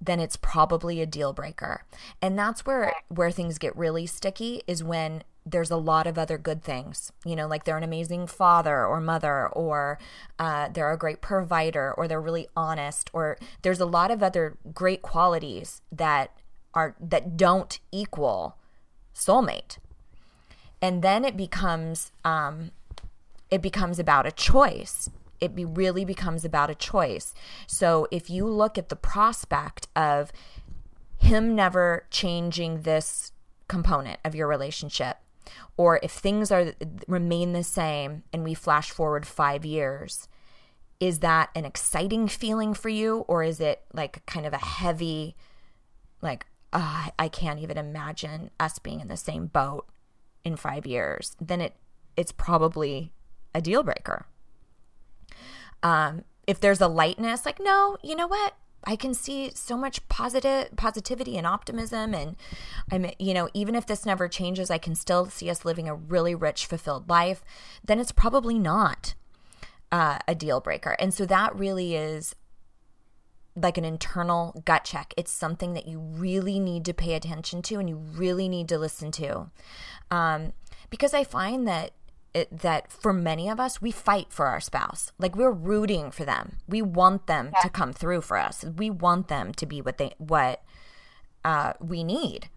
[0.02, 1.86] then it's probably a deal breaker.
[2.22, 6.38] And that's where where things get really sticky is when there's a lot of other
[6.38, 7.12] good things.
[7.24, 10.00] You know, like they're an amazing father or mother, or
[10.40, 14.58] uh, they're a great provider, or they're really honest, or there's a lot of other
[14.74, 16.32] great qualities that
[16.76, 18.58] are that don't equal
[19.16, 19.78] soulmate.
[20.82, 22.72] and then it becomes um,
[23.50, 25.10] it becomes about a choice
[25.42, 27.34] it be, really becomes about a choice
[27.66, 30.32] so if you look at the prospect of
[31.18, 33.32] him never changing this
[33.68, 35.18] component of your relationship
[35.78, 36.74] or if things are
[37.08, 40.28] remain the same and we flash forward 5 years
[41.00, 45.36] is that an exciting feeling for you or is it like kind of a heavy
[46.22, 46.46] like
[46.78, 49.88] I can't even imagine us being in the same boat
[50.44, 51.76] in 5 years then it
[52.16, 53.12] it's probably
[53.54, 54.28] a deal breaker.
[55.84, 58.56] Um if there's a lightness like no you know what?
[58.88, 62.36] I can see so much positive positivity and optimism and
[62.92, 65.96] I'm you know even if this never changes I can still see us living a
[65.96, 67.44] really rich fulfilled life
[67.84, 69.16] then it's probably not
[69.92, 70.96] uh, a deal breaker.
[71.00, 72.36] And so that really is
[73.56, 77.76] like an internal gut check it's something that you really need to pay attention to
[77.76, 79.50] and you really need to listen to
[80.12, 80.54] um,
[80.90, 81.92] because I find that
[82.36, 85.14] it, that for many of us, we fight for our spouse.
[85.18, 86.58] Like we're rooting for them.
[86.68, 87.62] We want them yeah.
[87.62, 88.66] to come through for us.
[88.78, 90.62] We want them to be what they what
[91.46, 92.50] uh, we need.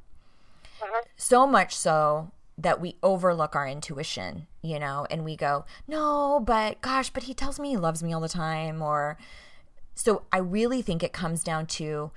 [0.81, 1.07] Mm-hmm.
[1.17, 6.81] So much so that we overlook our intuition, you know, and we go, no, but
[6.81, 8.83] gosh, but he tells me he loves me all the time.
[8.83, 9.17] Or
[9.99, 12.13] so I really think it comes down to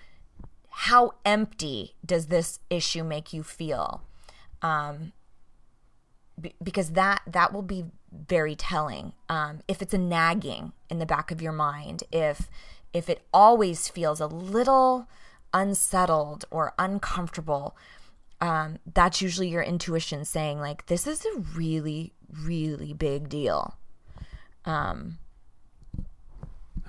[0.70, 4.04] how empty does this issue make you feel?
[4.62, 5.13] Um,
[6.62, 9.13] because that that will be very telling.
[9.30, 12.52] Um, if it's a nagging in the back of your mind, if
[12.94, 15.08] if it always feels a little
[15.52, 17.76] unsettled or uncomfortable,
[18.39, 22.13] um, that's usually your intuition saying like this is a really
[22.44, 23.76] really big deal.
[24.65, 25.17] Um,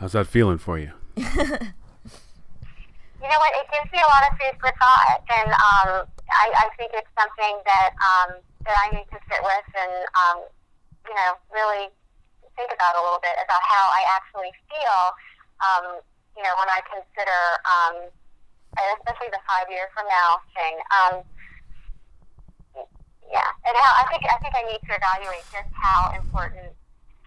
[0.02, 0.90] How's that feeling for you?
[1.14, 3.52] you know what?
[3.54, 7.06] It gives me a lot of food for thought, and um, I, I think it's
[7.14, 10.42] something that um, that I need to sit with and, um,
[11.06, 11.86] you know, really
[12.58, 15.14] think about a little bit about how I actually feel,
[15.62, 16.02] um,
[16.34, 18.10] you know, when I consider, um,
[18.98, 20.82] especially the five year from now thing.
[20.90, 21.14] Um,
[23.30, 26.74] yeah, and how I think I think I need to evaluate just how important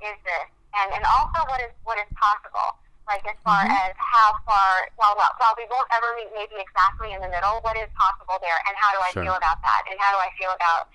[0.03, 2.79] is this, and and also what is what is possible.
[3.05, 3.85] Like as far mm-hmm.
[3.85, 7.77] as how far, while while we won't ever meet maybe exactly in the middle, what
[7.77, 9.23] is possible there, and how do I sure.
[9.23, 10.89] feel about that, and how do I feel about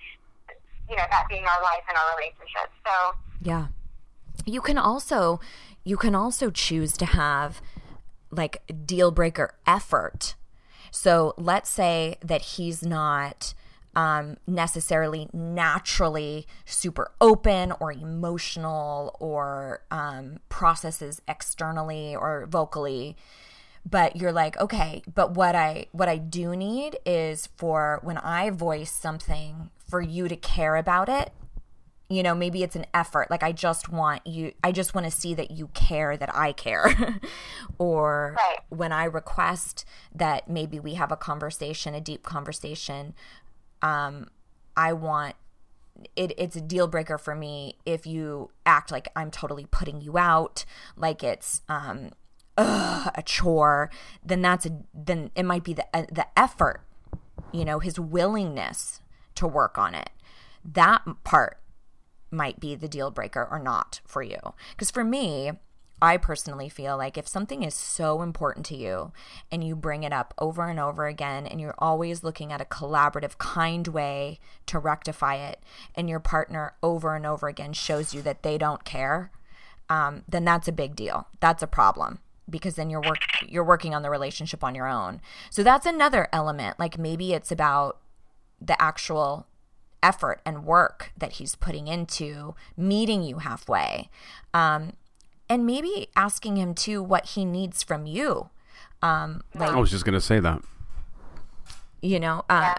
[0.89, 2.67] you know that being our life and our relationship.
[2.83, 2.93] So
[3.41, 3.71] yeah,
[4.45, 5.39] you can also
[5.83, 7.61] you can also choose to have
[8.29, 10.35] like deal breaker effort.
[10.91, 13.53] So let's say that he's not
[13.95, 23.15] um, necessarily naturally super open or emotional or um, processes externally or vocally.
[23.89, 28.51] But you're like okay but what i what i do need is for when i
[28.51, 31.33] voice something for you to care about it
[32.11, 33.31] you know maybe it's an effort.
[33.31, 36.51] Like i just want you i just want to see that you care that i
[36.51, 37.19] care.
[37.77, 38.59] Or right.
[38.69, 43.15] when i request that maybe we have a conversation a deep conversation
[43.81, 44.27] um
[44.75, 45.35] i want
[46.15, 50.17] it, it's a deal breaker for me if you act like i'm totally putting you
[50.17, 50.65] out
[50.95, 52.09] like it's um
[52.57, 53.89] ugh, a chore
[54.25, 56.81] then that's a then it might be the uh, the effort
[57.51, 59.01] you know his willingness
[59.35, 60.09] to work on it.
[60.63, 61.57] That part
[62.29, 64.39] might be the deal breaker or not for you.
[64.71, 65.51] Because for me,
[66.01, 69.11] I personally feel like if something is so important to you
[69.51, 72.65] and you bring it up over and over again and you're always looking at a
[72.65, 75.61] collaborative, kind way to rectify it,
[75.93, 79.31] and your partner over and over again shows you that they don't care,
[79.89, 81.27] um, then that's a big deal.
[81.39, 85.21] That's a problem because then you're work you're working on the relationship on your own.
[85.49, 86.79] So that's another element.
[86.79, 87.99] Like maybe it's about
[88.59, 89.47] the actual
[90.03, 94.09] effort and work that he's putting into meeting you halfway.
[94.53, 94.93] Um,
[95.51, 98.49] and maybe asking him too what he needs from you.
[99.01, 100.61] Um, like, I was just going to say that.
[102.01, 102.75] You know, uh,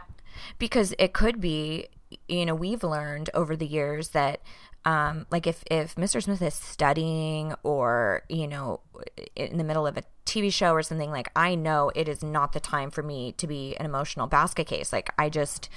[0.58, 1.88] because it could be,
[2.28, 4.40] you know, we've learned over the years that
[4.86, 6.22] um, like if if Mr.
[6.22, 8.80] Smith is studying or you know
[9.36, 12.52] in the middle of a TV show or something like I know it is not
[12.52, 15.68] the time for me to be an emotional basket case like I just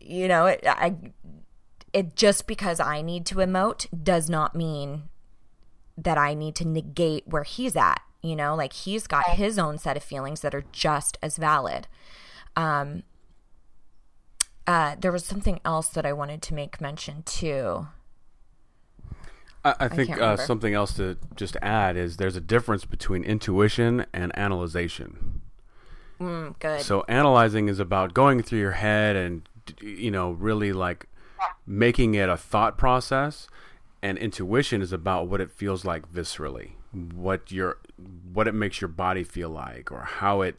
[0.00, 0.96] you know it, I
[1.92, 5.04] it just because I need to emote does not mean
[6.02, 9.78] that I need to negate where he's at you know like he's got his own
[9.78, 11.86] set of feelings that are just as valid
[12.56, 13.02] um
[14.70, 17.88] uh, there was something else that I wanted to make mention too.
[19.64, 23.24] I, I think I uh, something else to just add is there's a difference between
[23.24, 25.40] intuition and analyzation.
[26.20, 26.82] Mm, good.
[26.82, 29.48] So analyzing is about going through your head and
[29.80, 31.06] you know, really like
[31.66, 33.48] making it a thought process
[34.02, 36.72] and intuition is about what it feels like viscerally
[37.14, 37.78] what your
[38.32, 40.56] what it makes your body feel like or how it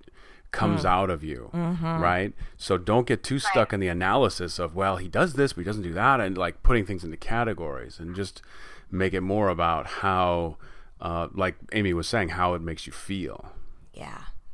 [0.52, 4.98] comes out of you right so don't get too stuck in the analysis of well
[4.98, 8.16] he does this but he doesn't do that and like putting things into categories and
[8.16, 8.42] just
[8.90, 10.58] make it more about how
[11.00, 13.54] uh, like amy was saying how it makes you feel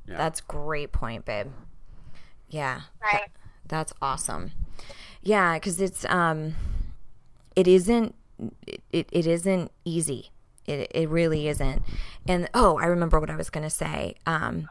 [0.06, 0.18] Yeah.
[0.18, 1.48] That's great point, babe.
[2.50, 2.82] Yeah.
[3.02, 3.28] Right.
[3.68, 4.52] That's awesome.
[5.22, 6.56] Yeah, because it's um,
[7.56, 8.16] it isn't
[8.92, 10.32] it, it isn't easy.
[10.66, 11.84] It it really isn't.
[12.28, 14.16] And oh, I remember what I was gonna say.
[14.26, 14.70] Um,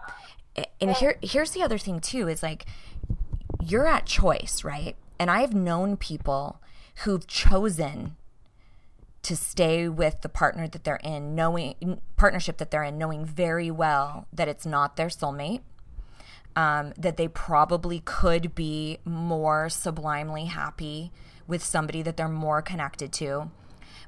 [0.81, 2.67] and here here's the other thing too is like
[3.61, 4.97] you're at choice, right?
[5.19, 6.61] And I've known people
[7.05, 8.17] who've chosen
[9.23, 13.71] to stay with the partner that they're in, knowing partnership that they're in, knowing very
[13.71, 15.63] well that it's not their soulmate
[16.57, 21.13] um, that they probably could be more sublimely happy
[21.47, 23.51] with somebody that they're more connected to,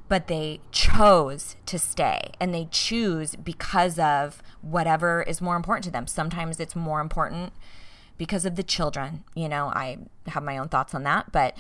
[0.09, 5.91] but they chose to stay and they choose because of whatever is more important to
[5.91, 6.07] them.
[6.07, 7.53] Sometimes it's more important
[8.17, 9.25] because of the children.
[9.35, 11.57] You know, I have my own thoughts on that, but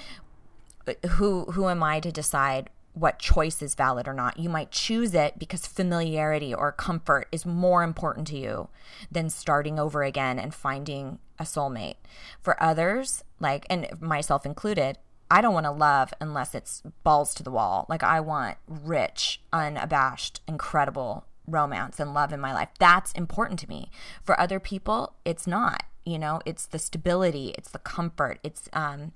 [0.86, 4.38] uh, who who am I to decide what choice is valid or not?
[4.38, 8.68] You might choose it because familiarity or comfort is more important to you
[9.10, 11.96] than starting over again and finding a soulmate.
[12.40, 14.98] For others, like and myself included,
[15.30, 17.86] I don't want to love unless it's balls to the wall.
[17.88, 22.68] Like I want rich, unabashed, incredible romance and love in my life.
[22.78, 23.90] That's important to me.
[24.22, 25.84] For other people, it's not.
[26.04, 29.12] You know, it's the stability, it's the comfort, it's um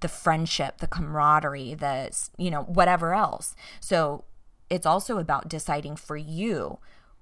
[0.00, 3.54] the friendship, the camaraderie, the you know, whatever else.
[3.80, 4.24] So
[4.70, 6.78] it's also about deciding for you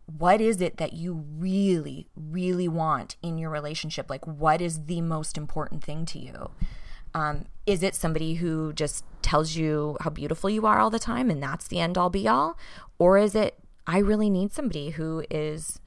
[0.07, 5.03] what is it that you really really want in your relationship like what is the
[5.03, 6.51] most important thing to you
[7.15, 11.31] um, is it somebody who just tells you how beautiful you are all the time
[11.31, 12.57] and that's the end all be all
[12.99, 15.81] or is it i really need somebody who is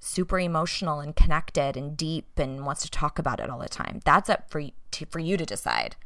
[0.00, 4.00] super emotional and connected and deep and wants to talk about it all the time
[4.04, 5.96] that's up for you to, for you to decide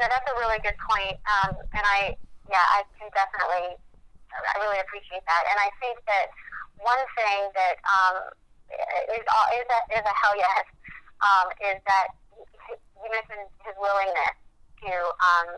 [0.00, 1.20] Yeah, that's a really good point.
[1.28, 2.16] Um, and I,
[2.48, 3.76] yeah, I can definitely,
[4.32, 5.42] I really appreciate that.
[5.52, 6.32] And I think that
[6.80, 8.32] one thing that um,
[9.12, 10.64] is, is, a, is a hell yes
[11.20, 12.08] um, is that
[12.68, 14.36] you mentioned his willingness
[14.84, 15.48] to um,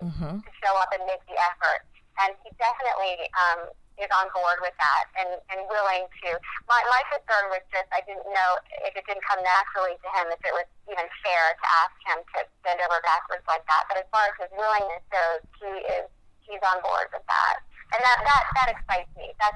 [0.42, 1.87] to show up and make the effort,
[2.22, 3.70] and he definitely um,
[4.01, 6.29] is on board with that and, and willing to.
[6.66, 8.51] My, my concern was just I didn't know
[8.88, 12.18] if it didn't come naturally to him if it was even fair to ask him
[12.35, 13.87] to bend over backwards like that.
[13.87, 16.07] But as far as his willingness goes, he is
[16.42, 17.57] he's on board with that,
[17.94, 19.31] and that that that excites me.
[19.38, 19.55] That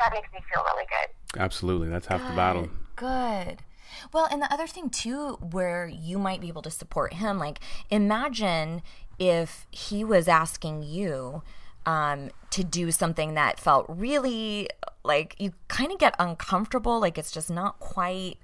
[0.00, 1.08] that makes me feel really good.
[1.38, 3.62] absolutely that's half the battle Good.
[4.12, 7.60] Well, and the other thing too, where you might be able to support him, like
[7.90, 8.82] imagine
[9.18, 11.42] if he was asking you
[11.86, 14.68] um, to do something that felt really
[15.04, 18.38] like you kind of get uncomfortable, like it's just not quite.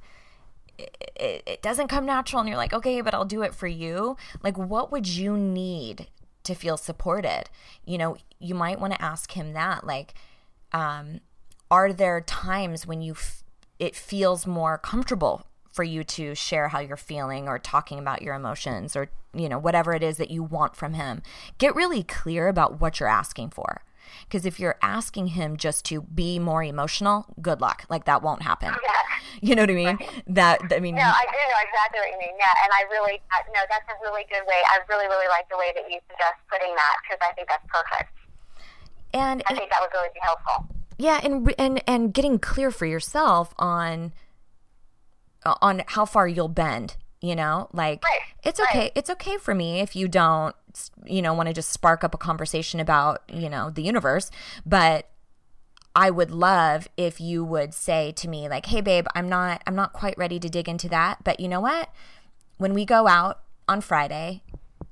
[1.16, 4.16] It, it doesn't come natural, and you're like, okay, but I'll do it for you.
[4.44, 6.07] Like, what would you need
[6.44, 7.50] to feel supported?
[7.85, 10.14] You know, you might want to ask him that, like,
[10.72, 11.18] um,
[11.68, 13.42] are there times when you f-
[13.81, 15.46] it feels more comfortable
[15.78, 19.60] for you to share how you're feeling or talking about your emotions or you know
[19.60, 21.22] whatever it is that you want from him
[21.58, 23.82] get really clear about what you're asking for
[24.24, 28.42] because if you're asking him just to be more emotional good luck like that won't
[28.42, 29.02] happen Yeah.
[29.40, 32.18] you know what i mean that i mean No, I do know exactly what you
[32.18, 32.34] mean.
[32.44, 34.60] Yeah, and I really, uh, no, that's a really good way.
[34.74, 37.66] I really, really like the way that you suggest putting that because I think that's
[37.68, 38.10] perfect.
[39.14, 40.66] and I think that would really be helpful.
[40.98, 44.12] yeah and and and getting clear for yourself on
[45.62, 48.92] on how far you'll bend you know like Right, it's okay right.
[48.94, 50.54] it's okay for me if you don't
[51.04, 54.30] you know want to just spark up a conversation about you know the universe
[54.64, 55.08] but
[55.96, 59.74] I would love if you would say to me like, "Hey babe, I'm not I'm
[59.74, 61.90] not quite ready to dig into that, but you know what?
[62.58, 64.42] When we go out on Friday,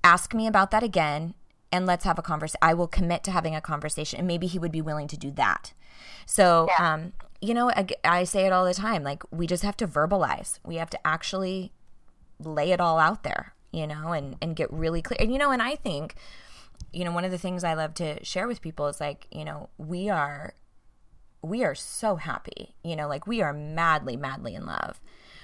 [0.02, 1.34] ask me about that again
[1.70, 2.58] and let's have a conversation.
[2.60, 5.30] I will commit to having a conversation and maybe he would be willing to do
[5.32, 5.72] that."
[6.24, 6.94] So, Yeah.
[6.94, 9.86] um, you know, I, I say it all the time, like we just have to
[9.86, 10.58] verbalize.
[10.64, 11.72] We have to actually
[12.38, 15.18] lay it all out there, you know, and and get really clear.
[15.20, 16.14] And you know, and I think
[16.92, 19.44] you know, one of the things I love to share with people is like, you
[19.44, 20.54] know, we are
[21.42, 25.00] we are so happy, you know, like we are madly, madly in love.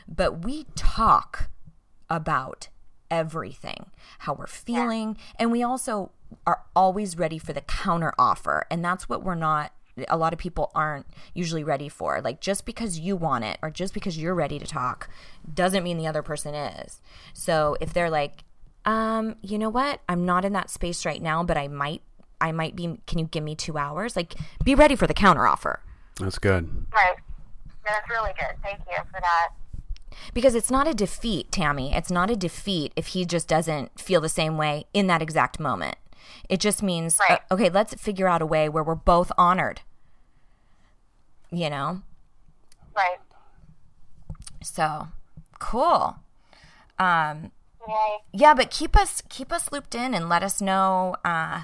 [0.08, 1.50] But we talk
[2.10, 2.68] about
[3.10, 3.86] everything,
[4.20, 6.10] how we're feeling, and we also
[6.46, 8.66] are always ready for the counter offer.
[8.70, 9.72] And that's what we're not
[10.08, 12.20] a lot of people aren't usually ready for.
[12.20, 15.08] Like just because you want it or just because you're ready to talk
[15.52, 17.00] doesn't mean the other person is.
[17.32, 18.44] So if they're like,
[18.84, 20.00] um, you know what?
[20.08, 22.02] I'm not in that space right now, but I might
[22.40, 24.16] I might be can you give me 2 hours?
[24.16, 24.34] Like
[24.64, 25.80] be ready for the counter offer.
[26.18, 26.86] That's good.
[26.92, 27.16] Right.
[27.84, 28.56] That's really good.
[28.62, 29.48] Thank you for that.
[30.34, 31.94] Because it's not a defeat, Tammy.
[31.94, 35.58] It's not a defeat if he just doesn't feel the same way in that exact
[35.58, 35.96] moment.
[36.48, 37.40] It just means, Right.
[37.50, 39.80] uh, okay, let's figure out a way where we're both honored.
[41.50, 42.02] You know?
[42.96, 43.18] Right.
[44.62, 45.08] So,
[45.58, 46.16] cool.
[46.98, 47.50] Um,
[47.88, 48.18] Yay.
[48.32, 51.62] yeah, but keep us keep us looped in and let us know uh,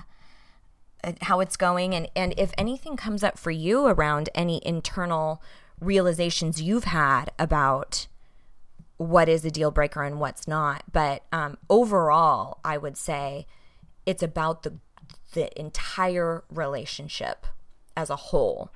[1.04, 5.40] uh, how it's going and and if anything comes up for you around any internal
[5.80, 8.08] realizations you've had about
[8.96, 10.82] what is a deal breaker and what's not.
[10.92, 13.46] But um, overall, I would say
[14.08, 14.72] it's about the
[15.34, 17.46] the entire relationship
[17.94, 18.70] as a whole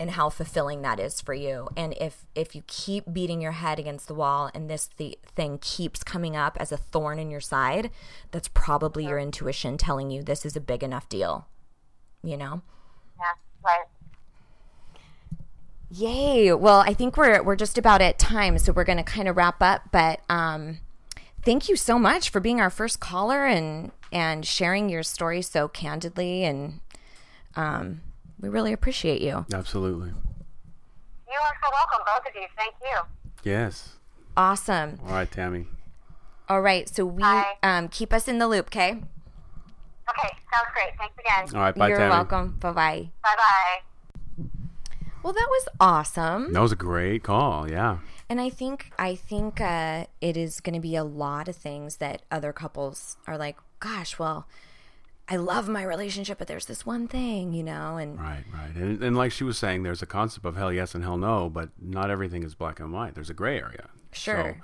[0.00, 1.68] and how fulfilling that is for you.
[1.76, 5.58] And if if you keep beating your head against the wall and this the thing
[5.60, 7.90] keeps coming up as a thorn in your side,
[8.30, 11.46] that's probably your intuition telling you this is a big enough deal.
[12.22, 12.62] You know?
[13.18, 13.34] Yeah.
[13.62, 13.84] Right.
[15.90, 16.54] Yay.
[16.54, 19.36] Well, I think we're we're just about at time, so we're going to kind of
[19.36, 20.78] wrap up, but um
[21.44, 25.68] thank you so much for being our first caller and and sharing your story so
[25.68, 26.80] candidly and
[27.56, 28.00] um
[28.40, 29.44] we really appreciate you.
[29.52, 30.08] Absolutely.
[30.08, 30.14] You
[31.40, 32.46] are so welcome, both of you.
[32.56, 32.98] Thank you.
[33.50, 33.96] Yes.
[34.36, 34.98] Awesome.
[35.06, 35.66] All right, Tammy.
[36.48, 37.22] All right, so we
[37.62, 38.90] um keep us in the loop, okay?
[38.90, 40.36] Okay.
[40.52, 40.92] Sounds great.
[40.98, 41.56] Thanks again.
[41.56, 42.10] All right, bye, You're Tammy.
[42.10, 42.56] welcome.
[42.60, 43.10] Bye-bye.
[43.22, 44.44] Bye bye.
[45.22, 46.52] Well, that was awesome.
[46.52, 47.70] That was a great call.
[47.70, 47.98] Yeah.
[48.28, 51.96] And I think I think uh, it is going to be a lot of things
[51.96, 54.46] that other couples are like, gosh, well,
[55.28, 58.74] I love my relationship, but there's this one thing, you know, and Right, right.
[58.74, 61.48] And, and like she was saying, there's a concept of hell yes and hell no,
[61.50, 63.14] but not everything is black and white.
[63.14, 63.88] There's a gray area.
[64.12, 64.56] Sure.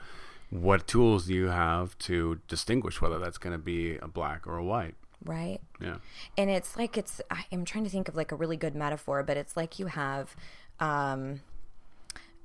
[0.51, 4.47] So, what tools do you have to distinguish whether that's going to be a black
[4.47, 4.95] or a white?
[5.25, 5.61] right.
[5.81, 5.97] Yeah.
[6.39, 9.23] And it's like it's I- I'm trying to think of like a really good metaphor,
[9.23, 10.35] but it's like you have
[10.81, 11.41] um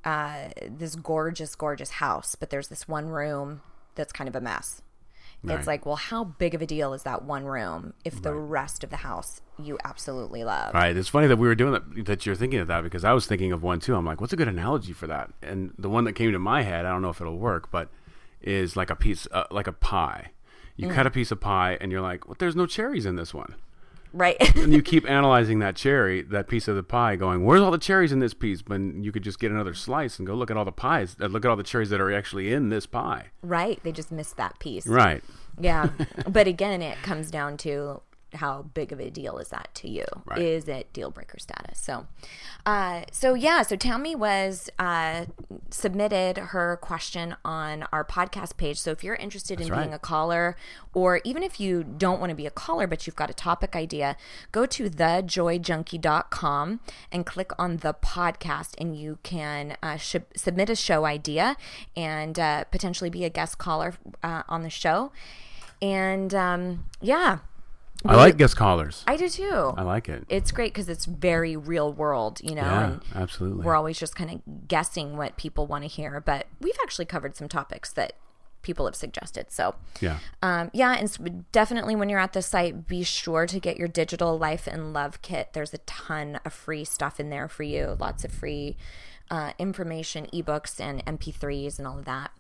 [0.04, 3.62] uh this gorgeous gorgeous house, but there's this one room
[3.96, 4.82] that's kind of a mess.
[5.44, 5.58] Right.
[5.58, 8.84] It's like, well, how big of a deal is that one room if the rest
[8.84, 10.74] of the house you absolutely love?
[10.74, 10.96] Right.
[10.96, 13.28] It's funny that we were doing that, that you're thinking of that because I was
[13.28, 13.96] thinking of one too.
[13.96, 15.32] I'm like, what's a good analogy for that?
[15.42, 17.90] And the one that came to my head, I don't know if it'll work, but
[18.42, 20.32] is like a piece, uh, like a pie.
[20.78, 23.34] You cut a piece of pie and you're like, well, there's no cherries in this
[23.34, 23.56] one.
[24.16, 24.38] Right.
[24.55, 27.78] and you keep analyzing that cherry, that piece of the pie, going, "Where's all the
[27.78, 30.55] cherries in this piece?" When you could just get another slice and go look at
[30.55, 33.32] all the pies, uh, look at all the cherries that are actually in this pie.
[33.41, 33.80] right.
[33.84, 34.88] They just missed that piece.
[34.88, 35.22] Right.
[35.59, 35.89] Yeah.
[36.30, 38.01] but again, it comes down to
[38.36, 40.06] how big of a deal is that to you?
[40.26, 40.40] Right.
[40.40, 41.80] Is it deal breaker status?
[41.80, 42.08] So,
[42.66, 43.62] uh, so yeah.
[43.64, 45.26] So Tammy was uh,
[45.70, 48.80] submitted her question on our podcast page.
[48.80, 50.56] So if you're interested in That's being a caller,
[50.94, 53.76] or even if you don't want to be a caller but you've got a topic
[53.76, 54.18] idea,
[54.52, 56.80] go to thejoyjunkie.com
[57.12, 61.58] and click on the podcast, and you can uh, sh- submit a show idea
[61.96, 65.12] and uh, potentially be a guest caller uh, on the show.
[65.82, 67.40] And um, yeah,
[68.04, 69.04] I like guest callers.
[69.08, 69.74] I do too.
[69.78, 70.26] I like it.
[70.30, 72.62] it's great because it's very real world, you know.
[72.62, 73.64] yeah, absolutely.
[73.64, 77.36] we're always just kind of guessing what people want to hear, but we've actually covered
[77.36, 78.14] some topics that
[78.66, 79.52] people have suggested.
[79.52, 80.18] So, yeah.
[80.41, 84.38] um, yeah, and definitely when you're at the site, be sure to get your digital
[84.38, 85.54] life and love kit.
[85.54, 88.76] There's a ton of free stuff in there for you, lots of free
[89.32, 92.32] uh, information, ebooks, and MP3s, and all of that.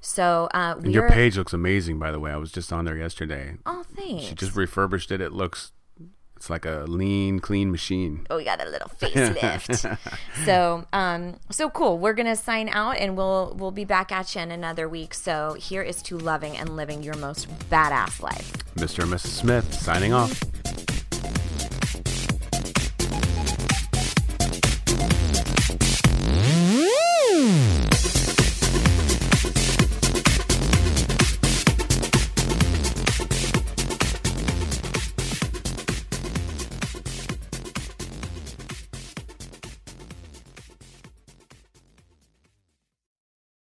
[0.00, 2.30] So, uh, your page looks amazing, by the way.
[2.30, 3.56] I was just on there yesterday.
[3.66, 4.24] Oh, thanks.
[4.24, 5.20] She just refurbished it.
[5.20, 5.72] It looks,
[6.36, 8.26] it's like a lean, clean machine.
[8.30, 9.98] oh, we got a little facelift.
[10.46, 11.98] so, um, so cool.
[11.98, 15.12] We're gonna sign out, and we'll we'll be back at you in another week.
[15.12, 18.52] So, here is to loving and living your most badass life.
[18.76, 19.02] Mr.
[19.02, 19.26] and Mrs.
[19.26, 20.40] Smith signing off.